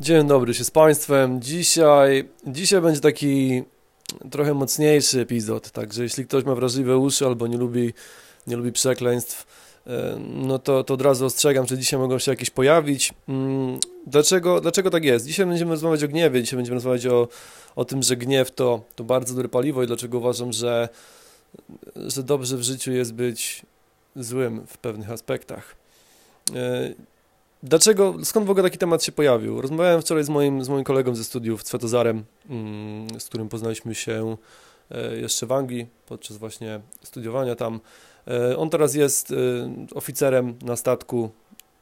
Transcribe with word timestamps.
Dzień 0.00 0.26
dobry 0.26 0.54
się 0.54 0.64
z 0.64 0.70
Państwem. 0.70 1.42
Dzisiaj, 1.42 2.28
dzisiaj 2.46 2.80
będzie 2.80 3.00
taki 3.00 3.62
trochę 4.30 4.54
mocniejszy 4.54 5.20
epizod, 5.20 5.70
także 5.70 6.02
jeśli 6.02 6.26
ktoś 6.26 6.44
ma 6.44 6.54
wrażliwe 6.54 6.98
uszy 6.98 7.26
albo 7.26 7.46
nie 7.46 7.56
lubi, 7.56 7.92
nie 8.46 8.56
lubi 8.56 8.72
przekleństw, 8.72 9.46
e, 9.86 10.18
no 10.18 10.58
to, 10.58 10.84
to 10.84 10.94
od 10.94 11.02
razu 11.02 11.26
ostrzegam, 11.26 11.66
że 11.66 11.78
dzisiaj 11.78 12.00
mogą 12.00 12.18
się 12.18 12.32
jakieś 12.32 12.50
pojawić. 12.50 13.14
Mm, 13.28 13.78
dlaczego, 14.06 14.60
dlaczego 14.60 14.90
tak 14.90 15.04
jest? 15.04 15.26
Dzisiaj 15.26 15.46
będziemy 15.46 15.70
rozmawiać 15.70 16.04
o 16.04 16.08
gniewie, 16.08 16.42
dzisiaj 16.42 16.56
będziemy 16.56 16.74
rozmawiać 16.74 17.06
o, 17.06 17.28
o 17.76 17.84
tym, 17.84 18.02
że 18.02 18.16
gniew 18.16 18.50
to, 18.50 18.80
to 18.96 19.04
bardzo 19.04 19.34
dobre 19.34 19.48
paliwo 19.48 19.82
i 19.82 19.86
dlaczego 19.86 20.18
uważam, 20.18 20.52
że, 20.52 20.88
że 21.96 22.22
dobrze 22.22 22.56
w 22.56 22.62
życiu 22.62 22.92
jest 22.92 23.14
być 23.14 23.62
złym 24.16 24.66
w 24.66 24.78
pewnych 24.78 25.10
aspektach. 25.10 25.76
Dlaczego, 27.62 28.14
skąd 28.24 28.46
w 28.46 28.50
ogóle 28.50 28.62
taki 28.62 28.78
temat 28.78 29.04
się 29.04 29.12
pojawił? 29.12 29.60
Rozmawiałem 29.60 30.02
wczoraj 30.02 30.24
z 30.24 30.28
moim, 30.28 30.64
z 30.64 30.68
moim 30.68 30.84
kolegą 30.84 31.14
ze 31.14 31.24
studiów, 31.24 31.64
Cwetozarem, 31.64 32.24
mm, 32.50 33.20
z 33.20 33.24
którym 33.24 33.48
poznaliśmy 33.48 33.94
się 33.94 34.36
e, 34.90 35.16
jeszcze 35.16 35.46
w 35.46 35.52
Anglii 35.52 35.86
podczas 36.06 36.36
właśnie 36.36 36.80
studiowania 37.02 37.54
tam. 37.54 37.80
E, 38.28 38.56
on 38.56 38.70
teraz 38.70 38.94
jest 38.94 39.30
e, 39.30 39.34
oficerem 39.94 40.58
na 40.62 40.76
statku, 40.76 41.30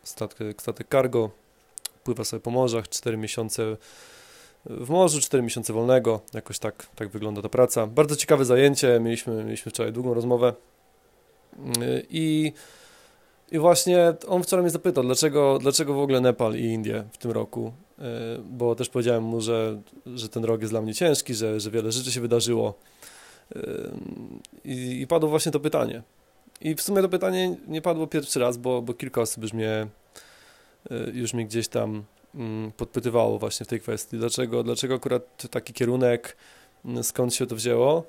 statek, 0.02 0.62
statek 0.62 0.88
cargo, 0.88 1.30
pływa 2.04 2.24
sobie 2.24 2.40
po 2.40 2.50
morzach, 2.50 2.88
4 2.88 3.16
miesiące 3.16 3.76
w 4.64 4.90
morzu, 4.90 5.20
4 5.20 5.42
miesiące 5.42 5.72
wolnego, 5.72 6.20
jakoś 6.34 6.58
tak, 6.58 6.86
tak 6.94 7.08
wygląda 7.08 7.42
ta 7.42 7.48
praca. 7.48 7.86
Bardzo 7.86 8.16
ciekawe 8.16 8.44
zajęcie, 8.44 9.00
mieliśmy, 9.00 9.44
mieliśmy 9.44 9.72
wczoraj 9.72 9.92
długą 9.92 10.14
rozmowę 10.14 10.54
i 12.10 12.52
i 13.52 13.58
właśnie 13.58 14.14
on 14.28 14.42
wczoraj 14.42 14.62
mnie 14.62 14.70
zapytał, 14.70 15.04
dlaczego, 15.04 15.58
dlaczego 15.58 15.94
w 15.94 15.98
ogóle 15.98 16.20
Nepal 16.20 16.56
i 16.56 16.64
Indie 16.64 17.04
w 17.12 17.18
tym 17.18 17.30
roku, 17.30 17.72
e, 17.98 18.02
bo 18.50 18.74
też 18.74 18.88
powiedziałem 18.88 19.24
mu, 19.24 19.40
że, 19.40 19.82
że 20.06 20.28
ten 20.28 20.44
rok 20.44 20.60
jest 20.60 20.72
dla 20.72 20.82
mnie 20.82 20.94
ciężki, 20.94 21.34
że, 21.34 21.60
że 21.60 21.70
wiele 21.70 21.92
rzeczy 21.92 22.12
się 22.12 22.20
wydarzyło. 22.20 22.74
E, 23.56 23.60
i, 24.64 25.00
i 25.00 25.06
padło 25.06 25.30
właśnie 25.30 25.52
to 25.52 25.60
pytanie. 25.60 26.02
I 26.60 26.74
w 26.74 26.82
sumie 26.82 27.02
to 27.02 27.08
pytanie 27.08 27.56
nie 27.68 27.82
padło 27.82 28.06
pierwszy 28.06 28.40
raz, 28.40 28.56
bo, 28.56 28.82
bo 28.82 28.94
kilka 28.94 29.20
osób 29.20 29.42
już 29.42 29.52
mnie, 29.52 29.86
e, 30.90 31.10
już 31.12 31.34
mnie 31.34 31.44
gdzieś 31.44 31.68
tam 31.68 32.04
mm, 32.34 32.72
podpytywało 32.72 33.38
właśnie 33.38 33.66
w 33.66 33.68
tej 33.68 33.80
kwestii, 33.80 34.16
dlaczego, 34.18 34.62
dlaczego 34.62 34.94
akurat 34.94 35.50
taki 35.50 35.72
kierunek, 35.72 36.36
skąd 37.02 37.34
się 37.34 37.46
to 37.46 37.56
wzięło, 37.56 38.04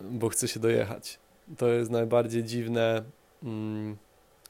bo 0.00 0.28
chcę 0.28 0.48
się 0.48 0.60
dojechać 0.60 1.18
to 1.56 1.68
jest 1.68 1.90
najbardziej 1.90 2.44
dziwne. 2.44 3.02
Mm, 3.42 3.96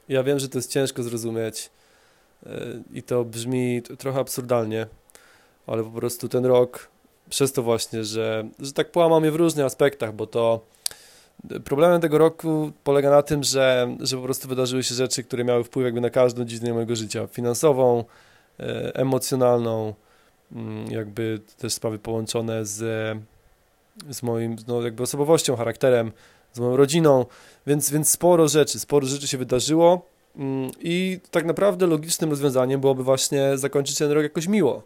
ja 0.09 0.23
wiem, 0.23 0.39
że 0.39 0.49
to 0.49 0.57
jest 0.57 0.71
ciężko 0.71 1.03
zrozumieć 1.03 1.69
e, 2.45 2.49
i 2.93 3.03
to 3.03 3.25
brzmi 3.25 3.81
trochę 3.97 4.19
absurdalnie, 4.19 4.87
ale 5.67 5.83
po 5.83 5.89
prostu 5.89 6.29
ten 6.29 6.45
rok, 6.45 6.89
przez 7.29 7.53
to 7.53 7.63
właśnie, 7.63 8.03
że, 8.03 8.47
że 8.59 8.73
tak 8.73 8.91
połamał 8.91 9.21
mnie 9.21 9.31
w 9.31 9.35
różnych 9.35 9.65
aspektach, 9.65 10.13
bo 10.13 10.27
to 10.27 10.61
problemem 11.65 12.01
tego 12.01 12.17
roku 12.17 12.71
polega 12.83 13.09
na 13.09 13.21
tym, 13.21 13.43
że, 13.43 13.95
że 13.99 14.17
po 14.17 14.23
prostu 14.23 14.47
wydarzyły 14.47 14.83
się 14.83 14.95
rzeczy, 14.95 15.23
które 15.23 15.43
miały 15.43 15.63
wpływ 15.63 15.85
jakby 15.85 16.01
na 16.01 16.09
każdą 16.09 16.45
dziedzinę 16.45 16.73
mojego 16.73 16.95
życia, 16.95 17.27
finansową, 17.27 18.03
e, 18.59 18.95
emocjonalną, 18.95 19.93
mm, 20.51 20.91
jakby 20.91 21.39
też 21.57 21.73
sprawy 21.73 21.99
połączone 21.99 22.65
z, 22.65 22.77
z 24.09 24.23
moim 24.23 24.55
no, 24.67 24.81
jakby 24.81 25.03
osobowością, 25.03 25.55
charakterem, 25.55 26.11
z 26.53 26.59
moją 26.59 26.77
rodziną, 26.77 27.25
więc, 27.67 27.91
więc 27.91 28.09
sporo 28.09 28.47
rzeczy, 28.47 28.79
sporo 28.79 29.07
rzeczy 29.07 29.27
się 29.27 29.37
wydarzyło 29.37 30.05
mm, 30.35 30.71
i 30.79 31.19
tak 31.31 31.45
naprawdę 31.45 31.87
logicznym 31.87 32.29
rozwiązaniem 32.29 32.81
byłoby 32.81 33.03
właśnie 33.03 33.57
zakończyć 33.57 33.97
ten 33.97 34.11
rok 34.11 34.23
jakoś 34.23 34.47
miło. 34.47 34.83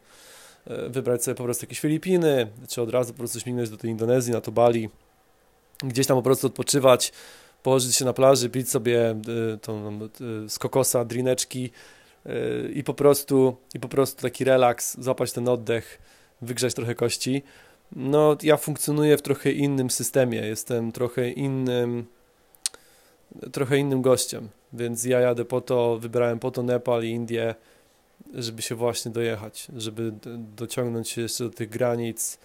E, 0.68 0.90
wybrać 0.90 1.24
sobie 1.24 1.36
po 1.36 1.44
prostu 1.44 1.66
jakieś 1.66 1.80
Filipiny, 1.80 2.48
czy 2.70 2.82
od 2.82 2.90
razu 2.90 3.14
po 3.14 3.18
prostu 3.18 3.40
śmignąć 3.40 3.70
do 3.70 3.78
tej 3.78 3.92
Indonezji, 3.92 4.34
na 4.34 4.42
to 4.42 4.52
Bali, 4.52 4.90
gdzieś 5.84 6.08
tam 6.08 6.18
po 6.18 6.24
prostu 6.24 6.48
odpoczywać, 6.48 7.12
położyć 7.64 7.96
się 7.96 8.06
na 8.06 8.14
plaży, 8.14 8.50
pić 8.50 8.70
sobie 8.70 9.10
e, 9.10 9.58
tą, 9.62 10.00
e, 10.46 10.50
z 10.50 10.60
kokosa 10.60 11.06
drineczki 11.06 11.72
i 12.74 12.84
po 12.84 12.94
prostu 12.94 13.56
i 13.74 13.80
po 13.80 13.88
prostu 13.88 14.22
taki 14.22 14.44
relaks, 14.44 15.02
złapać 15.02 15.32
ten 15.32 15.48
oddech, 15.48 16.00
wygrzać 16.42 16.74
trochę 16.74 16.96
kości 16.96 17.44
no 17.96 18.38
ja 18.44 18.58
funkcjonuję 18.58 19.18
w 19.18 19.22
trochę 19.22 19.52
innym 19.52 19.90
systemie, 19.90 20.40
jestem 20.40 20.92
trochę 20.92 21.30
innym 21.30 22.06
trochę 23.52 23.78
innym 23.78 24.02
gościem, 24.02 24.50
więc 24.74 25.06
ja 25.06 25.20
jadę 25.20 25.46
po 25.46 25.62
to, 25.62 25.98
wybrałem 25.98 26.40
po 26.40 26.52
to 26.52 26.64
Nepal 26.64 27.04
i 27.04 27.10
Indię, 27.10 27.56
żeby 28.34 28.62
się 28.62 28.76
właśnie 28.76 29.12
dojechać, 29.12 29.68
żeby 29.78 30.14
dociągnąć 30.56 31.10
się 31.10 31.22
jeszcze 31.22 31.44
do 31.44 31.50
tych 31.50 31.70
granic. 31.70 32.38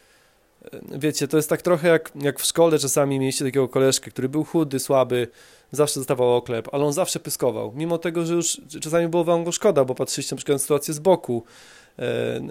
Wiecie, 0.82 1.28
to 1.28 1.36
jest 1.36 1.48
tak 1.48 1.62
trochę 1.62 1.88
jak, 1.88 2.12
jak 2.22 2.40
w 2.40 2.44
szkole 2.44 2.78
czasami 2.78 3.18
mieliście 3.18 3.44
takiego 3.44 3.68
koleżkę, 3.68 4.10
który 4.10 4.28
był 4.28 4.44
chudy, 4.44 4.78
słaby, 4.78 5.28
zawsze 5.72 6.00
dostawał 6.00 6.36
oklep, 6.36 6.68
ale 6.72 6.84
on 6.84 6.92
zawsze 6.92 7.20
pyskował, 7.20 7.72
mimo 7.74 7.98
tego, 7.98 8.26
że 8.26 8.34
już 8.34 8.60
czasami 8.80 9.08
było 9.08 9.24
wam 9.24 9.44
go 9.44 9.52
szkoda, 9.52 9.84
bo 9.84 9.94
patrzyliście 9.94 10.34
na 10.34 10.36
przykład 10.36 10.54
na 10.54 10.58
sytuację 10.58 10.94
z 10.94 10.98
boku, 10.98 11.44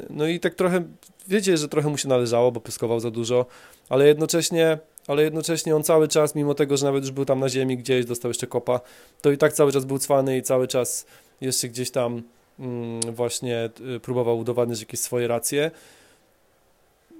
no 0.09 0.27
i 0.27 0.39
tak 0.39 0.55
trochę, 0.55 0.83
wiecie, 1.27 1.57
że 1.57 1.67
trochę 1.67 1.89
mu 1.89 1.97
się 1.97 2.07
należało, 2.07 2.51
bo 2.51 2.61
pyskował 2.61 2.99
za 2.99 3.11
dużo, 3.11 3.45
ale 3.89 4.07
jednocześnie, 4.07 4.77
ale 5.07 5.23
jednocześnie 5.23 5.75
on 5.75 5.83
cały 5.83 6.07
czas, 6.07 6.35
mimo 6.35 6.53
tego, 6.53 6.77
że 6.77 6.85
nawet 6.85 7.03
już 7.03 7.11
był 7.11 7.25
tam 7.25 7.39
na 7.39 7.49
ziemi 7.49 7.77
gdzieś, 7.77 8.05
dostał 8.05 8.29
jeszcze 8.29 8.47
kopa, 8.47 8.79
to 9.21 9.31
i 9.31 9.37
tak 9.37 9.53
cały 9.53 9.71
czas 9.71 9.85
był 9.85 9.99
cwany 9.99 10.37
i 10.37 10.41
cały 10.41 10.67
czas 10.67 11.05
jeszcze 11.41 11.69
gdzieś 11.69 11.91
tam 11.91 12.23
mm, 12.59 13.01
właśnie 13.01 13.69
y, 13.95 13.99
próbował 13.99 14.39
udowadniać 14.39 14.79
jakieś 14.79 14.99
swoje 14.99 15.27
racje. 15.27 15.71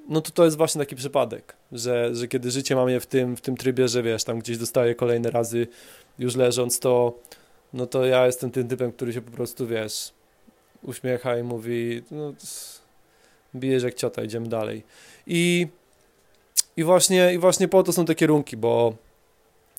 No 0.10 0.22
to 0.22 0.32
to 0.32 0.46
jest 0.46 0.58
właśnie 0.58 0.80
taki 0.80 0.96
przypadek, 0.96 1.56
że, 1.72 2.16
że 2.16 2.28
kiedy 2.28 2.52
życie 2.52 2.76
mamy 2.76 3.00
w 3.00 3.06
tym, 3.06 3.38
w 3.38 3.42
tym 3.42 3.58
trybie, 3.58 3.88
że 3.88 4.04
wiesz, 4.04 4.24
tam 4.24 4.40
gdzieś 4.40 4.58
dostaje 4.58 4.96
kolejne 4.96 5.32
razy 5.32 5.68
już 6.20 6.36
leżąc, 6.36 6.80
to 6.80 7.20
no 7.74 7.86
to 7.88 8.06
ja 8.06 8.26
jestem 8.26 8.52
tym 8.52 8.68
typem, 8.68 8.92
który 8.92 9.14
się 9.14 9.22
po 9.22 9.32
prostu, 9.32 9.68
wiesz, 9.68 10.12
uśmiecha 10.84 11.38
i 11.38 11.44
mówi, 11.44 12.04
no, 12.12 12.34
bijesz 13.56 13.84
jak 13.84 13.94
ciota, 13.94 14.24
idziemy 14.24 14.48
dalej. 14.48 14.84
I, 15.28 15.68
i, 16.78 16.84
właśnie, 16.84 17.34
I 17.34 17.38
właśnie 17.38 17.68
po 17.68 17.84
to 17.84 17.94
są 17.94 18.06
te 18.06 18.16
kierunki, 18.16 18.58
bo, 18.58 18.94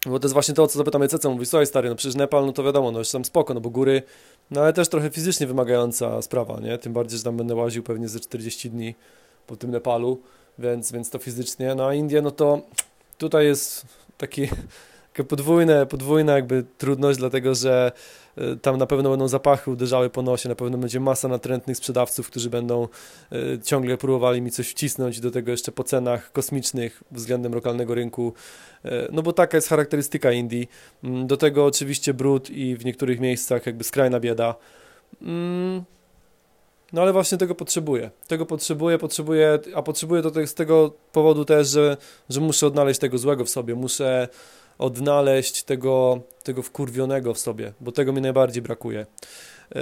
bo 0.06 0.18
to 0.18 0.26
jest 0.26 0.32
właśnie 0.32 0.54
to, 0.54 0.66
co 0.66 0.78
zapytam 0.78 1.02
Ececa, 1.02 1.28
mówi, 1.28 1.46
słuchaj 1.46 1.66
stary, 1.66 1.88
no 1.88 1.94
przecież 1.94 2.14
Nepal, 2.14 2.46
no 2.46 2.52
to 2.52 2.62
wiadomo, 2.62 2.92
no 2.92 2.98
już 2.98 3.10
tam 3.10 3.24
spoko, 3.24 3.54
no 3.54 3.60
bo 3.60 3.70
góry, 3.70 4.02
no 4.50 4.60
ale 4.60 4.72
też 4.72 4.88
trochę 4.88 5.10
fizycznie 5.10 5.46
wymagająca 5.46 6.22
sprawa, 6.22 6.60
nie? 6.60 6.78
Tym 6.78 6.92
bardziej, 6.92 7.18
że 7.18 7.24
tam 7.24 7.36
będę 7.36 7.54
łaził 7.54 7.82
pewnie 7.82 8.08
ze 8.08 8.20
40 8.20 8.70
dni 8.70 8.94
po 9.46 9.56
tym 9.56 9.70
Nepalu, 9.70 10.20
więc, 10.58 10.92
więc 10.92 11.10
to 11.10 11.18
fizycznie, 11.18 11.74
no 11.74 11.86
a 11.86 11.94
Indie, 11.94 12.22
no 12.22 12.30
to 12.30 12.62
tutaj 13.18 13.44
jest 13.44 13.86
taki 14.18 14.48
podwójne, 15.28 15.86
podwójna 15.86 16.32
jakby 16.32 16.64
trudność, 16.78 17.18
dlatego 17.18 17.54
że 17.54 17.92
tam 18.62 18.76
na 18.76 18.86
pewno 18.86 19.10
będą 19.10 19.28
zapachy 19.28 19.70
uderzały 19.70 20.10
po 20.10 20.22
nosie, 20.22 20.48
na 20.48 20.54
pewno 20.54 20.78
będzie 20.78 21.00
masa 21.00 21.28
natrętnych 21.28 21.76
sprzedawców, 21.76 22.30
którzy 22.30 22.50
będą 22.50 22.88
e, 23.32 23.36
ciągle 23.62 23.96
próbowali 23.96 24.42
mi 24.42 24.50
coś 24.50 24.68
wcisnąć, 24.68 25.20
do 25.20 25.30
tego 25.30 25.50
jeszcze 25.50 25.72
po 25.72 25.84
cenach 25.84 26.32
kosmicznych 26.32 27.02
względem 27.10 27.54
lokalnego 27.54 27.94
rynku, 27.94 28.32
e, 28.84 29.08
no 29.12 29.22
bo 29.22 29.32
taka 29.32 29.56
jest 29.56 29.68
charakterystyka 29.68 30.32
Indii. 30.32 30.68
Mm, 31.04 31.26
do 31.26 31.36
tego 31.36 31.66
oczywiście 31.66 32.14
brud 32.14 32.50
i 32.50 32.76
w 32.76 32.84
niektórych 32.84 33.20
miejscach 33.20 33.66
jakby 33.66 33.84
skrajna 33.84 34.20
bieda. 34.20 34.54
Mm, 35.22 35.84
no 36.92 37.02
ale 37.02 37.12
właśnie 37.12 37.38
tego 37.38 37.54
potrzebuję. 37.54 38.10
Tego 38.26 38.46
potrzebuję, 38.46 38.98
potrzebuję, 38.98 39.58
a 39.74 39.82
potrzebuję 39.82 40.22
to 40.22 40.46
z 40.46 40.54
tego 40.54 40.92
powodu 41.12 41.44
też, 41.44 41.68
że, 41.68 41.96
że 42.28 42.40
muszę 42.40 42.66
odnaleźć 42.66 43.00
tego 43.00 43.18
złego 43.18 43.44
w 43.44 43.48
sobie, 43.48 43.74
muszę 43.74 44.28
odnaleźć 44.78 45.62
tego, 45.62 46.20
tego 46.42 46.62
wkurwionego 46.62 47.34
w 47.34 47.38
sobie, 47.38 47.72
bo 47.80 47.92
tego 47.92 48.12
mi 48.12 48.20
najbardziej 48.20 48.62
brakuje. 48.62 49.06
E, 49.74 49.80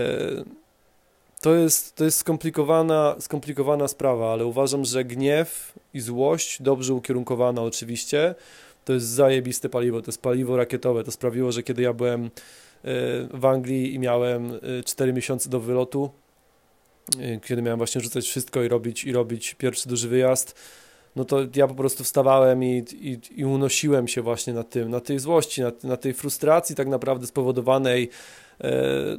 to 1.41 1.55
jest, 1.55 1.97
to 1.97 2.05
jest 2.05 2.19
skomplikowana, 2.19 3.17
skomplikowana 3.19 3.89
sprawa, 3.89 4.33
ale 4.33 4.47
uważam, 4.47 4.85
że 4.85 5.05
gniew 5.05 5.73
i 5.95 6.01
złość, 6.01 6.63
dobrze 6.63 6.95
ukierunkowana 6.95 7.63
oczywiście, 7.63 8.35
to 8.85 8.93
jest 8.93 9.07
zajebiste 9.07 9.69
paliwo, 9.69 10.03
to 10.03 10.09
jest 10.09 10.23
paliwo 10.23 10.57
rakietowe. 10.57 11.05
To 11.05 11.11
sprawiło, 11.11 11.53
że 11.53 11.63
kiedy 11.63 11.83
ja 11.83 11.93
byłem 11.93 12.25
e, 12.25 12.29
w 13.35 13.45
Anglii 13.45 13.95
i 13.95 13.99
miałem 13.99 14.53
4 14.85 15.11
e, 15.11 15.15
miesiące 15.15 15.51
do 15.51 15.61
wylotu, 15.61 16.11
kiedy 17.45 17.63
miałem 17.63 17.79
właśnie 17.79 18.01
rzucać 18.01 18.27
wszystko 18.27 18.63
i 18.63 18.69
robić, 18.69 19.05
i 19.05 19.13
robić 19.13 19.55
pierwszy 19.55 19.89
duży 19.89 20.09
wyjazd, 20.09 20.55
no 21.17 21.25
to 21.25 21.39
ja 21.55 21.69
po 21.69 21.75
prostu 21.75 22.05
wstawałem 22.05 22.65
i, 22.65 22.85
i, 23.01 23.19
i 23.37 23.45
unosiłem 23.45 24.09
się 24.09 24.23
właśnie 24.23 24.53
na 24.53 24.63
tym, 24.63 24.91
na 24.91 25.01
tej 25.01 25.19
złości, 25.19 25.63
na, 25.63 25.73
na 25.85 25.97
tej 25.97 26.15
frustracji 26.15 26.77
tak 26.77 26.89
naprawdę 26.89 27.27
spowodowanej 27.27 28.11
e, 28.61 28.73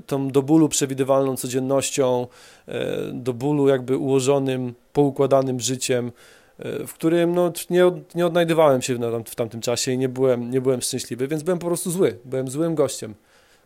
tą 0.05 0.27
do 0.27 0.41
bólu 0.41 0.69
przewidywalną 0.69 1.37
codziennością, 1.37 2.27
e, 2.67 3.11
do 3.13 3.33
bólu 3.33 3.67
jakby 3.67 3.97
ułożonym, 3.97 4.73
poukładanym 4.93 5.59
życiem, 5.59 6.11
e, 6.59 6.87
w 6.87 6.93
którym 6.93 7.35
no, 7.35 7.53
nie, 7.69 7.91
nie 8.15 8.25
odnajdywałem 8.25 8.81
się 8.81 8.97
w, 9.25 9.35
tamtym 9.35 9.61
czasie 9.61 9.91
i 9.91 9.97
nie 9.97 10.09
byłem, 10.09 10.51
nie 10.51 10.61
byłem 10.61 10.81
szczęśliwy, 10.81 11.27
więc 11.27 11.43
byłem 11.43 11.59
po 11.59 11.67
prostu 11.67 11.91
zły, 11.91 12.17
byłem 12.25 12.47
złym 12.47 12.75
gościem. 12.75 13.15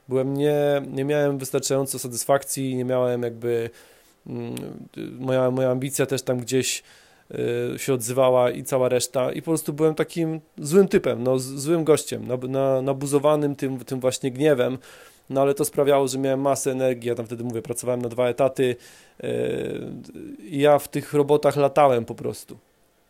Byłem 0.08 0.38
nie, 0.38 0.82
nie 0.88 1.06
miałem 1.06 1.38
wystarczająco 1.38 2.00
satysfakcji, 2.00 2.76
nie 2.76 2.86
miałem 2.86 3.24
jakby 3.24 3.70
mm, 4.28 4.56
moja, 5.20 5.52
moja 5.52 5.72
ambicja 5.72 6.06
też 6.06 6.22
tam 6.22 6.40
gdzieś 6.40 6.84
się 7.78 7.94
odzywała 7.94 8.52
i 8.52 8.64
cała 8.64 8.90
reszta. 8.90 9.32
I 9.32 9.42
po 9.42 9.52
prostu 9.52 9.74
byłem 9.74 9.96
takim 9.96 10.42
złym 10.58 10.88
typem, 10.88 11.24
no, 11.24 11.40
złym 11.40 11.84
gościem, 11.84 12.28
nabuzowanym 12.84 13.56
tym, 13.56 13.80
tym 13.80 14.00
właśnie 14.00 14.32
gniewem, 14.32 14.78
no 15.32 15.42
ale 15.42 15.54
to 15.54 15.66
sprawiało, 15.66 16.08
że 16.08 16.18
miałem 16.20 16.42
masę 16.42 16.72
energii, 16.72 17.08
ja 17.10 17.16
tam 17.16 17.26
wtedy 17.26 17.44
mówię, 17.44 17.62
pracowałem 17.62 18.02
na 18.02 18.10
dwa 18.10 18.28
etaty 18.28 18.76
y, 19.24 19.28
i 20.40 20.60
ja 20.60 20.80
w 20.80 20.88
tych 20.88 21.14
robotach 21.14 21.56
latałem 21.56 22.06
po 22.06 22.16
prostu. 22.16 22.58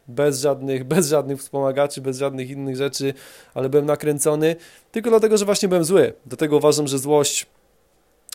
Bez 0.07 0.39
żadnych, 0.39 0.83
bez 0.83 1.07
żadnych 1.07 1.39
wspomagaczy, 1.39 2.01
bez 2.01 2.17
żadnych 2.17 2.49
innych 2.49 2.75
rzeczy, 2.75 3.13
ale 3.53 3.69
byłem 3.69 3.85
nakręcony 3.85 4.55
tylko 4.91 5.09
dlatego, 5.09 5.37
że 5.37 5.45
właśnie 5.45 5.69
byłem 5.69 5.83
zły. 5.83 6.13
Dlatego 6.25 6.57
uważam, 6.57 6.87
że 6.87 6.99
złość, 6.99 7.45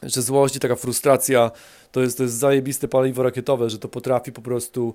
że 0.02 0.22
złość 0.22 0.56
i 0.56 0.60
taka 0.60 0.76
frustracja 0.76 1.50
to 1.92 2.00
jest, 2.00 2.16
to 2.16 2.22
jest 2.22 2.34
zajebiste 2.34 2.88
paliwo 2.88 3.22
rakietowe, 3.22 3.70
że 3.70 3.78
to 3.78 3.88
potrafi 3.88 4.32
po 4.32 4.42
prostu 4.42 4.94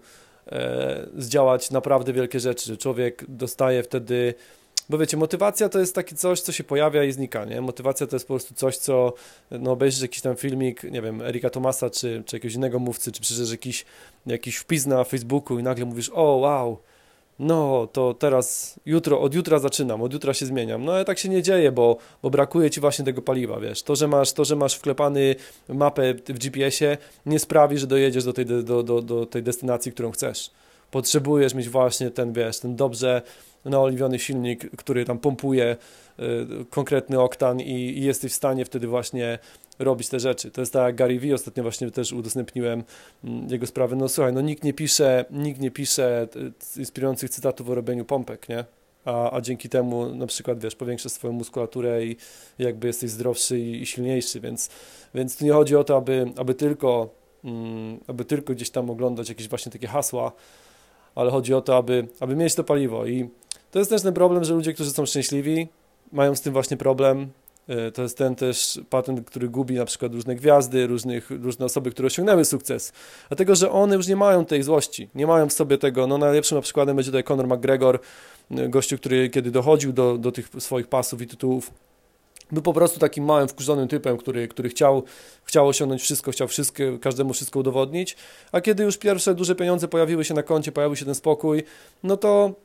zdziałać 1.18 1.72
naprawdę 1.72 2.14
wielkie 2.14 2.40
rzeczy, 2.40 2.78
człowiek 2.78 3.26
dostaje 3.28 3.84
wtedy 3.84 4.34
bo 4.92 4.98
wiecie, 4.98 5.18
motywacja 5.18 5.70
to 5.70 5.80
jest 5.80 5.96
takie 5.96 6.16
coś, 6.16 6.42
co 6.42 6.52
się 6.52 6.64
pojawia 6.64 7.04
i 7.04 7.12
znika, 7.12 7.46
nie? 7.46 7.62
Motywacja 7.62 8.08
to 8.08 8.16
jest 8.16 8.28
po 8.28 8.34
prostu 8.34 8.54
coś, 8.54 8.78
co, 8.78 9.14
no 9.52 9.72
obejrzysz 9.72 10.02
jakiś 10.02 10.22
tam 10.22 10.36
filmik, 10.36 10.84
nie 10.84 11.02
wiem, 11.02 11.22
Erika 11.22 11.50
Tomasa, 11.50 11.90
czy, 11.90 12.24
czy 12.26 12.36
jakiegoś 12.36 12.56
innego 12.56 12.80
mówcy, 12.80 13.12
czy 13.12 13.22
przeczytasz 13.22 13.52
jakiś, 13.52 13.86
jakiś 14.26 14.58
wpis 14.58 14.86
na 14.86 15.04
Facebooku 15.04 15.60
i 15.60 15.64
nagle 15.64 15.86
mówisz, 15.86 16.12
o 16.14 16.24
wow, 16.24 16.78
no 17.42 17.88
to 17.94 18.14
teraz, 18.14 18.80
jutro, 18.86 19.22
od 19.22 19.34
jutra 19.34 19.60
zaczynam, 19.60 20.02
od 20.02 20.14
jutra 20.14 20.34
się 20.34 20.46
zmieniam. 20.46 20.86
No 20.86 20.92
ale 20.94 21.06
tak 21.06 21.20
się 21.20 21.30
nie 21.30 21.44
dzieje, 21.44 21.72
bo, 21.72 21.98
bo 22.24 22.30
brakuje 22.30 22.70
ci 22.70 22.82
właśnie 22.82 23.06
tego 23.06 23.22
paliwa, 23.22 23.60
wiesz. 23.60 23.84
To, 23.84 23.96
że 23.96 24.08
masz, 24.08 24.34
to, 24.34 24.46
że 24.46 24.56
masz 24.56 24.76
wklepany 24.76 25.36
mapę 25.70 26.14
w 26.14 26.40
GPS-ie 26.40 26.98
nie 27.26 27.40
sprawi, 27.40 27.78
że 27.78 27.88
dojedziesz 27.88 28.24
do 28.24 28.34
tej, 28.34 28.46
do, 28.46 28.84
do, 28.84 29.02
do 29.02 29.26
tej 29.26 29.44
destynacji, 29.44 29.92
którą 29.92 30.12
chcesz. 30.12 30.52
Potrzebujesz 30.92 31.54
mieć 31.54 31.70
właśnie 31.70 32.12
ten, 32.12 32.34
wiesz, 32.34 32.60
ten 32.60 32.76
dobrze 32.76 33.22
naoliwiony 33.66 34.20
silnik, 34.20 34.76
który 34.78 35.06
tam 35.06 35.20
pompuje 35.20 35.78
y, 36.20 36.26
konkretny 36.70 37.20
oktan 37.20 37.60
i, 37.60 37.74
i 37.74 38.04
jesteś 38.04 38.32
w 38.32 38.36
stanie 38.36 38.66
wtedy 38.66 38.88
właśnie 38.88 39.40
robić 39.84 40.10
te 40.10 40.20
rzeczy. 40.20 40.52
To 40.52 40.62
jest 40.62 40.74
tak 40.74 40.96
Gary 40.96 41.20
Vee, 41.20 41.34
ostatnio 41.34 41.64
właśnie 41.64 41.92
też 41.92 42.14
udostępniłem 42.14 42.84
mm, 43.24 43.50
jego 43.50 43.68
sprawę. 43.68 43.96
No 43.96 44.10
słuchaj, 44.10 44.34
no 44.34 44.42
nikt 44.42 44.64
nie 44.64 44.74
pisze, 44.74 45.26
nikt 45.32 45.62
nie 45.62 45.72
pisze 45.72 46.28
inspirujących 46.78 47.30
cytatów 47.30 47.70
o 47.70 47.76
robieniu 47.76 48.06
pompek, 48.06 48.50
nie? 48.50 48.66
A, 49.06 49.36
a 49.36 49.42
dzięki 49.42 49.70
temu 49.70 50.16
na 50.16 50.28
przykład, 50.28 50.60
wiesz, 50.60 50.76
powiększasz 50.76 51.12
swoją 51.12 51.34
muskulaturę 51.34 52.06
i 52.06 52.18
jakby 52.60 52.88
jesteś 52.88 53.10
zdrowszy 53.10 53.60
i, 53.60 53.82
i 53.82 53.86
silniejszy, 53.86 54.40
więc, 54.40 54.70
więc 55.16 55.38
tu 55.38 55.46
nie 55.46 55.52
chodzi 55.52 55.76
o 55.76 55.84
to, 55.84 55.98
aby, 55.98 56.32
aby 56.38 56.56
tylko 56.56 57.10
mm, 57.44 58.00
aby 58.08 58.26
tylko 58.26 58.54
gdzieś 58.54 58.70
tam 58.70 58.90
oglądać 58.90 59.30
jakieś 59.30 59.48
właśnie 59.48 59.72
takie 59.72 59.88
hasła, 59.88 60.32
ale 61.16 61.32
chodzi 61.32 61.54
o 61.54 61.62
to, 61.62 61.78
aby, 61.78 62.08
aby 62.20 62.36
mieć 62.36 62.56
to 62.56 62.64
paliwo 62.64 63.06
i 63.06 63.30
to 63.72 63.80
jest 63.80 63.92
też 63.92 64.02
ten 64.02 64.14
problem, 64.14 64.44
że 64.44 64.54
ludzie, 64.54 64.74
którzy 64.74 64.92
są 64.92 65.06
szczęśliwi, 65.06 65.68
mają 66.12 66.36
z 66.36 66.42
tym 66.42 66.54
właśnie 66.54 66.78
problem. 66.78 67.30
E, 67.68 67.92
to 67.92 68.02
jest 68.02 68.18
ten 68.18 68.36
też 68.36 68.80
patent, 68.90 69.28
który 69.28 69.50
gubi 69.50 69.76
na 69.76 69.86
przykład 69.86 70.14
różne 70.14 70.36
gwiazdy, 70.36 70.88
różnych, 70.88 71.30
różne 71.30 71.66
osoby, 71.66 71.92
które 71.92 72.08
osiągnęły 72.08 72.46
sukces. 72.46 72.94
Dlatego, 73.30 73.56
że 73.56 73.72
one 73.72 73.96
już 73.96 74.08
nie 74.08 74.16
mają 74.16 74.46
tej 74.46 74.64
złości, 74.64 75.10
nie 75.16 75.28
mają 75.28 75.50
w 75.50 75.54
sobie 75.54 75.78
tego. 75.78 76.08
No 76.08 76.18
najlepszym 76.18 76.56
na 76.56 76.62
przykładem 76.62 76.96
będzie 76.96 77.12
tutaj 77.12 77.24
Conor 77.24 77.48
McGregor, 77.48 78.00
e, 78.52 78.70
gościu, 78.70 78.98
który 78.98 79.30
kiedy 79.30 79.52
dochodził 79.52 79.94
do, 79.94 80.18
do 80.18 80.32
tych 80.32 80.50
swoich 80.60 80.88
pasów 80.88 81.22
i 81.22 81.28
tytułów, 81.28 81.72
był 82.52 82.62
po 82.62 82.74
prostu 82.74 83.00
takim 83.00 83.26
małym, 83.26 83.48
wkurzonym 83.48 83.88
typem, 83.88 84.18
który, 84.18 84.48
który 84.48 84.70
chciał, 84.70 85.04
chciał 85.44 85.68
osiągnąć 85.68 86.02
wszystko, 86.02 86.32
chciał 86.32 86.48
wszystko, 86.48 86.84
każdemu 87.02 87.34
wszystko 87.34 87.60
udowodnić, 87.60 88.18
a 88.52 88.62
kiedy 88.62 88.84
już 88.84 88.98
pierwsze 88.98 89.36
duże 89.36 89.56
pieniądze 89.56 89.88
pojawiły 89.88 90.26
się 90.26 90.34
na 90.34 90.44
koncie, 90.44 90.72
pojawił 90.72 90.96
się 90.96 91.06
ten 91.06 91.16
spokój, 91.16 91.64
no 92.04 92.18
to 92.18 92.56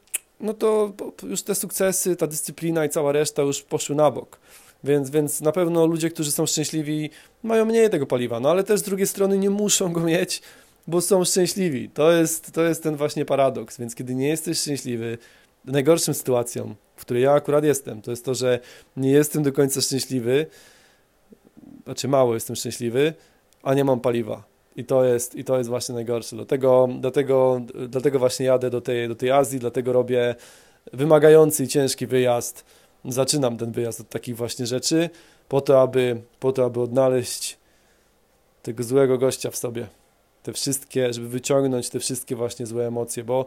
no 0.41 0.55
to 0.55 0.93
już 1.23 1.43
te 1.43 1.55
sukcesy, 1.55 2.17
ta 2.17 2.27
dyscyplina 2.27 2.85
i 2.85 2.89
cała 2.89 3.13
reszta 3.13 3.43
już 3.43 3.63
poszły 3.63 3.97
na 3.97 4.11
bok. 4.11 4.39
Więc, 4.85 5.11
więc 5.11 5.41
na 5.41 5.53
pewno 5.53 5.87
ludzie, 5.87 6.11
którzy 6.11 6.33
są 6.33 6.47
szczęśliwi, 6.47 7.11
mają 7.43 7.65
mniej 7.65 7.91
tego 7.91 8.07
paliwa, 8.07 8.41
no 8.41 8.51
ale 8.51 8.65
też 8.65 8.81
z 8.81 8.83
drugiej 8.83 9.07
strony 9.07 9.39
nie 9.39 9.51
muszą 9.51 9.93
go 9.93 10.01
mieć, 10.01 10.43
bo 10.87 11.01
są 11.01 11.25
szczęśliwi. 11.25 11.91
To 11.91 12.13
jest, 12.13 12.53
to 12.53 12.63
jest 12.63 12.83
ten 12.83 12.97
właśnie 12.97 13.25
paradoks. 13.25 13.79
Więc 13.79 13.95
kiedy 13.95 14.15
nie 14.15 14.29
jesteś 14.29 14.59
szczęśliwy, 14.59 15.19
najgorszą 15.65 16.15
sytuacją, 16.15 16.75
w 16.97 17.01
której 17.01 17.23
ja 17.23 17.33
akurat 17.33 17.65
jestem, 17.65 18.03
to 18.03 18.11
jest 18.11 18.25
to, 18.25 18.35
że 18.35 18.61
nie 18.97 19.11
jestem 19.11 19.43
do 19.43 19.53
końca 19.53 19.81
szczęśliwy, 19.81 20.47
znaczy 21.85 22.09
mało 22.09 22.35
jestem 22.35 22.57
szczęśliwy, 22.57 23.15
a 23.63 23.75
nie 23.75 23.85
mam 23.85 24.01
paliwa. 24.01 24.45
I 24.77 24.85
to 24.85 25.05
jest, 25.05 25.35
i 25.35 25.45
to 25.45 25.59
jest 25.59 25.71
właśnie 25.71 25.95
najgorsze. 25.95 26.37
Dlatego, 26.37 26.89
dlatego, 27.01 27.61
dlatego 27.89 28.19
właśnie 28.19 28.47
jadę 28.47 28.71
do 28.71 28.81
tej, 28.81 29.09
do 29.09 29.15
tej 29.15 29.31
Azji, 29.31 29.59
dlatego 29.59 29.93
robię 29.93 30.35
wymagający 30.93 31.65
i 31.65 31.69
ciężki 31.69 32.07
wyjazd. 32.07 32.65
Zaczynam 33.09 33.57
ten 33.57 33.73
wyjazd 33.73 34.01
od 34.01 34.09
takich 34.09 34.37
właśnie 34.37 34.67
rzeczy, 34.67 35.11
po 35.49 35.61
to, 35.61 35.81
aby, 35.81 36.21
po 36.41 36.53
to, 36.53 36.65
aby 36.65 36.81
odnaleźć 36.81 37.59
tego 38.63 38.83
złego 38.83 39.19
gościa 39.19 39.51
w 39.51 39.57
sobie. 39.57 39.87
Te 40.43 40.53
wszystkie, 40.53 41.13
żeby 41.13 41.29
wyciągnąć 41.29 41.91
te 41.91 42.01
wszystkie 42.01 42.37
właśnie 42.37 42.67
złe 42.67 42.87
emocje, 42.87 43.25
bo 43.25 43.47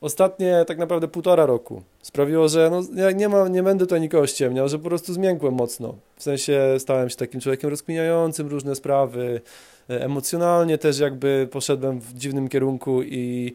ostatnie 0.00 0.64
tak 0.66 0.78
naprawdę 0.78 1.08
półtora 1.08 1.46
roku 1.46 1.82
sprawiło, 2.02 2.48
że 2.48 2.70
no, 2.70 3.02
ja 3.02 3.10
nie, 3.10 3.28
ma, 3.28 3.48
nie 3.48 3.62
będę 3.62 3.84
tutaj 3.84 4.00
nikogo 4.00 4.26
ściemniał, 4.26 4.68
że 4.68 4.78
po 4.78 4.88
prostu 4.88 5.14
zmiękłem 5.14 5.54
mocno. 5.54 5.94
W 6.16 6.22
sensie 6.22 6.76
stałem 6.78 7.10
się 7.10 7.16
takim 7.16 7.40
człowiekiem 7.40 7.70
rozkminiającym 7.70 8.48
różne 8.48 8.74
sprawy, 8.74 9.40
emocjonalnie 9.88 10.78
też 10.78 10.98
jakby 10.98 11.48
poszedłem 11.50 12.00
w 12.00 12.14
dziwnym 12.14 12.48
kierunku 12.48 13.02
i, 13.02 13.54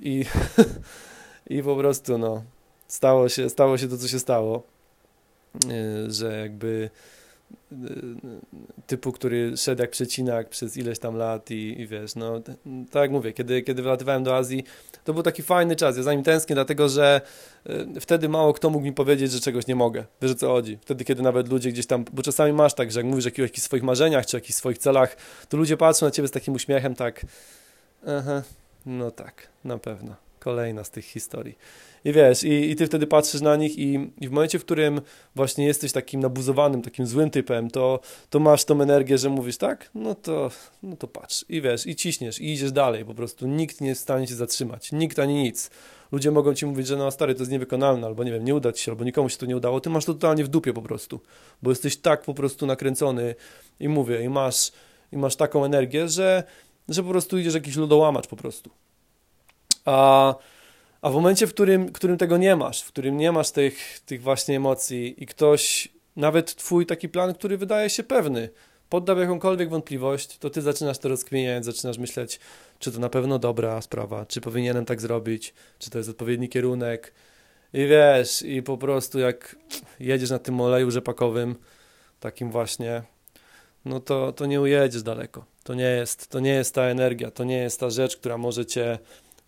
i, 0.00 0.24
i 1.56 1.62
po 1.62 1.76
prostu 1.76 2.18
no, 2.18 2.42
stało 2.88 3.28
się, 3.28 3.50
stało 3.50 3.78
się 3.78 3.88
to, 3.88 3.98
co 3.98 4.08
się 4.08 4.18
stało, 4.18 4.62
e, 5.70 6.10
że 6.10 6.38
jakby 6.38 6.90
typu, 8.86 9.12
który 9.12 9.56
szedł 9.56 9.82
jak 9.82 9.90
przecinak 9.90 10.48
przez 10.48 10.76
ileś 10.76 10.98
tam 10.98 11.16
lat 11.16 11.50
i, 11.50 11.80
i 11.80 11.86
wiesz, 11.86 12.14
no 12.14 12.40
tak 12.90 13.02
jak 13.02 13.10
mówię, 13.10 13.32
kiedy, 13.32 13.62
kiedy 13.62 13.82
wylatywałem 13.82 14.24
do 14.24 14.36
Azji, 14.36 14.64
to 15.04 15.14
był 15.14 15.22
taki 15.22 15.42
fajny 15.42 15.76
czas, 15.76 15.96
ja 15.96 16.02
za 16.02 16.12
nim 16.12 16.22
tęsknię, 16.22 16.54
dlatego, 16.54 16.88
że 16.88 17.20
y, 17.96 18.00
wtedy 18.00 18.28
mało 18.28 18.52
kto 18.52 18.70
mógł 18.70 18.84
mi 18.84 18.92
powiedzieć, 18.92 19.32
że 19.32 19.40
czegoś 19.40 19.66
nie 19.66 19.74
mogę, 19.74 20.04
wiesz 20.22 20.32
o 20.32 20.34
co 20.34 20.48
chodzi, 20.48 20.78
wtedy, 20.82 21.04
kiedy 21.04 21.22
nawet 21.22 21.48
ludzie 21.48 21.72
gdzieś 21.72 21.86
tam, 21.86 22.04
bo 22.12 22.22
czasami 22.22 22.52
masz 22.52 22.74
tak, 22.74 22.92
że 22.92 23.00
jak 23.00 23.06
mówisz 23.06 23.26
o 23.26 23.42
jakichś 23.42 23.62
swoich 23.62 23.82
marzeniach, 23.82 24.26
czy 24.26 24.36
jakichś 24.36 24.54
swoich 24.54 24.78
celach, 24.78 25.16
to 25.48 25.56
ludzie 25.56 25.76
patrzą 25.76 26.06
na 26.06 26.10
ciebie 26.10 26.28
z 26.28 26.30
takim 26.30 26.54
uśmiechem, 26.54 26.94
tak, 26.94 27.26
aha, 28.06 28.42
no 28.86 29.10
tak, 29.10 29.48
na 29.64 29.78
pewno, 29.78 30.14
kolejna 30.38 30.84
z 30.84 30.90
tych 30.90 31.04
historii. 31.04 31.58
I 32.06 32.12
wiesz, 32.12 32.44
i, 32.44 32.70
i 32.70 32.76
ty 32.76 32.86
wtedy 32.86 33.06
patrzysz 33.06 33.40
na 33.40 33.56
nich 33.56 33.78
i, 33.78 34.10
i, 34.20 34.28
w 34.28 34.30
momencie, 34.30 34.58
w 34.58 34.64
którym 34.64 35.00
właśnie 35.34 35.66
jesteś 35.66 35.92
takim 35.92 36.20
nabuzowanym, 36.20 36.82
takim 36.82 37.06
złym 37.06 37.30
typem, 37.30 37.70
to, 37.70 38.00
to 38.30 38.40
masz 38.40 38.64
tą 38.64 38.82
energię, 38.82 39.18
że 39.18 39.28
mówisz 39.28 39.56
tak, 39.56 39.90
no 39.94 40.14
to, 40.14 40.50
no 40.82 40.96
to 40.96 41.08
patrz 41.08 41.44
i 41.48 41.60
wiesz, 41.60 41.86
i 41.86 41.96
ciśniesz, 41.96 42.40
i 42.40 42.52
idziesz 42.52 42.72
dalej 42.72 43.04
po 43.04 43.14
prostu. 43.14 43.46
Nikt 43.46 43.80
nie 43.80 43.88
jest 43.88 44.00
w 44.00 44.02
stanie 44.02 44.26
cię 44.26 44.34
zatrzymać, 44.34 44.92
nikt 44.92 45.18
ani 45.18 45.34
nic. 45.34 45.70
Ludzie 46.12 46.30
mogą 46.30 46.54
ci 46.54 46.66
mówić, 46.66 46.86
że 46.86 46.96
no 46.96 47.10
stary, 47.10 47.34
to 47.34 47.40
jest 47.40 47.52
niewykonalne, 47.52 48.06
albo 48.06 48.24
nie 48.24 48.32
wiem, 48.32 48.44
nie 48.44 48.54
uda 48.54 48.72
ci 48.72 48.84
się, 48.84 48.92
albo 48.92 49.04
nikomu 49.04 49.28
się 49.28 49.36
to 49.36 49.46
nie 49.46 49.56
udało. 49.56 49.80
Ty 49.80 49.90
masz 49.90 50.04
to 50.04 50.14
totalnie 50.14 50.44
w 50.44 50.48
dupie 50.48 50.72
po 50.72 50.82
prostu, 50.82 51.20
bo 51.62 51.70
jesteś 51.70 51.96
tak 51.96 52.22
po 52.22 52.34
prostu 52.34 52.66
nakręcony 52.66 53.34
i 53.80 53.88
mówię, 53.88 54.24
i 54.24 54.28
masz, 54.28 54.72
i 55.12 55.16
masz 55.16 55.36
taką 55.36 55.64
energię, 55.64 56.08
że, 56.08 56.44
że 56.88 57.02
po 57.02 57.10
prostu 57.10 57.38
idziesz 57.38 57.54
jakiś 57.54 57.76
lodołamacz 57.76 58.26
po 58.26 58.36
prostu. 58.36 58.70
A 59.84 60.34
a 61.06 61.10
w 61.10 61.14
momencie, 61.14 61.46
w 61.46 61.54
którym, 61.54 61.92
którym 61.92 62.18
tego 62.18 62.36
nie 62.36 62.56
masz, 62.56 62.82
w 62.82 62.88
którym 62.88 63.16
nie 63.16 63.32
masz 63.32 63.50
tych, 63.50 64.00
tych 64.06 64.22
właśnie 64.22 64.56
emocji 64.56 65.22
i 65.22 65.26
ktoś, 65.26 65.88
nawet 66.16 66.54
twój 66.54 66.86
taki 66.86 67.08
plan, 67.08 67.34
który 67.34 67.58
wydaje 67.58 67.90
się 67.90 68.02
pewny, 68.02 68.48
poddał 68.88 69.18
jakąkolwiek 69.18 69.70
wątpliwość, 69.70 70.38
to 70.38 70.50
ty 70.50 70.62
zaczynasz 70.62 70.98
to 70.98 71.08
rozkminiać, 71.08 71.64
zaczynasz 71.64 71.98
myśleć, 71.98 72.40
czy 72.78 72.92
to 72.92 72.98
na 72.98 73.08
pewno 73.08 73.38
dobra 73.38 73.80
sprawa, 73.82 74.26
czy 74.26 74.40
powinienem 74.40 74.84
tak 74.84 75.00
zrobić, 75.00 75.54
czy 75.78 75.90
to 75.90 75.98
jest 75.98 76.10
odpowiedni 76.10 76.48
kierunek. 76.48 77.12
I 77.72 77.86
wiesz, 77.86 78.42
i 78.42 78.62
po 78.62 78.78
prostu 78.78 79.18
jak 79.18 79.56
jedziesz 80.00 80.30
na 80.30 80.38
tym 80.38 80.60
oleju 80.60 80.90
rzepakowym, 80.90 81.54
takim 82.20 82.50
właśnie, 82.50 83.02
no 83.84 84.00
to, 84.00 84.32
to 84.32 84.46
nie 84.46 84.60
ujedziesz 84.60 85.02
daleko. 85.02 85.44
To 85.64 85.74
nie, 85.74 85.84
jest, 85.84 86.28
to 86.28 86.40
nie 86.40 86.54
jest 86.54 86.74
ta 86.74 86.82
energia, 86.82 87.30
to 87.30 87.44
nie 87.44 87.58
jest 87.58 87.80
ta 87.80 87.90
rzecz, 87.90 88.16
która 88.16 88.38
może 88.38 88.66
cię 88.66 88.98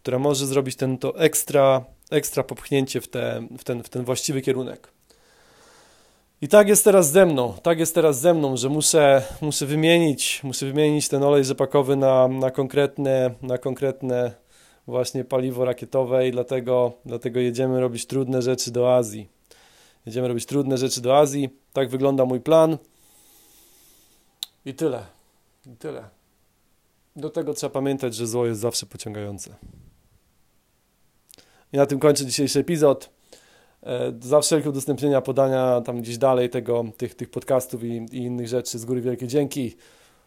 która 0.03 0.19
może 0.19 0.47
zrobić 0.47 0.77
ten, 0.77 0.99
to 0.99 1.19
ekstra, 1.19 1.85
ekstra 2.11 2.43
popchnięcie 2.43 3.01
w, 3.01 3.09
te, 3.09 3.47
w, 3.59 3.65
ten, 3.65 3.83
w 3.83 3.89
ten 3.89 4.05
właściwy 4.05 4.43
kierunek. 4.43 4.93
I 6.41 6.49
tak 6.49 6.69
jest 6.69 6.85
teraz 6.85 7.11
ze 7.11 7.27
mną, 7.27 7.55
tak 7.63 7.79
jest 7.79 7.95
teraz 7.95 8.21
ze 8.21 8.35
mną, 8.35 8.57
że 8.57 8.69
muszę, 8.69 9.23
muszę 9.41 9.67
wymienić, 9.67 10.41
muszę 10.45 10.67
wymienić 10.67 11.09
ten 11.09 11.23
olej 11.23 11.45
rzepakowy 11.45 11.97
na, 11.97 12.29
na 12.29 12.51
konkretne, 12.51 13.35
na 13.43 13.59
konkretne 13.59 14.33
właśnie 14.87 15.25
paliwo 15.25 15.65
rakietowe 15.65 16.29
i 16.29 16.33
dlatego, 16.33 16.93
dlatego 17.05 17.41
jedziemy 17.41 17.81
robić 17.81 18.07
trudne 18.07 18.43
rzeczy 18.43 18.71
do 18.71 18.97
Azji. 18.97 19.29
Jedziemy 20.07 20.29
robić 20.29 20.47
trudne 20.47 20.79
rzeczy 20.79 21.01
do 21.01 21.19
Azji. 21.19 21.49
Tak 21.73 21.89
wygląda 21.89 22.25
mój 22.25 22.41
plan. 22.41 22.79
I 24.65 24.75
tyle. 24.75 25.07
I 25.67 25.77
tyle. 25.77 26.09
Do 27.17 27.31
tego 27.31 27.55
trzeba 27.55 27.71
pamiętać, 27.71 28.15
że 28.15 28.27
zło 28.27 28.47
jest 28.47 28.61
zawsze 28.61 28.87
pociągające. 28.87 29.55
I 31.73 31.77
na 31.77 31.87
tym 31.87 31.99
kończę 31.99 32.27
dzisiejszy 32.27 32.61
epizod. 32.61 33.11
E, 33.83 34.13
za 34.21 34.41
wszelkie 34.41 34.69
udostępnienia, 34.69 35.21
podania 35.21 35.81
tam 35.81 36.01
gdzieś 36.01 36.19
dalej 36.19 36.51
tego, 36.51 36.85
tych, 36.97 37.15
tych 37.15 37.31
podcastów 37.31 37.85
i, 37.85 38.07
i 38.13 38.17
innych 38.17 38.49
rzeczy 38.49 38.79
z 38.79 38.85
góry 38.85 39.01
wielkie 39.01 39.29
dzięki. 39.29 39.77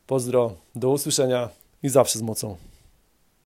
Pozdro, 0.08 0.54
do 0.76 0.90
usłyszenia 0.90 1.50
i 1.84 1.90
zawsze 1.90 2.20
z 2.20 2.22
mocą. 2.22 2.71